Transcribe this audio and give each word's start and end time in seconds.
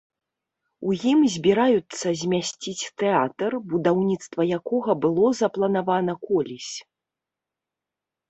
У 0.91 0.93
ім 1.09 1.19
збіраюцца 1.33 2.07
змясціць 2.21 2.89
тэатр, 3.01 3.51
будаўніцтва 3.73 4.41
якога 4.59 4.91
было 5.05 5.27
запланавана 5.43 6.13
колісь. 6.27 6.73